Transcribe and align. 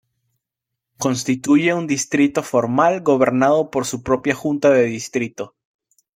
Constituye 0.97 1.75
un 1.75 1.85
distrito 1.85 2.41
formal 2.41 3.01
gobernado 3.03 3.69
por 3.69 3.85
su 3.85 4.01
propia 4.01 4.33
junta 4.33 4.71
de 4.71 4.85
distrito. 4.85 5.53